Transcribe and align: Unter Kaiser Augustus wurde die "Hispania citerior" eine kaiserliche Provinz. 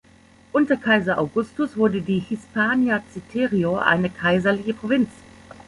Unter 0.51 0.77
Kaiser 0.77 1.19
Augustus 1.19 1.77
wurde 1.77 2.01
die 2.01 2.17
"Hispania 2.17 3.03
citerior" 3.13 3.85
eine 3.85 4.09
kaiserliche 4.09 4.73
Provinz. 4.73 5.09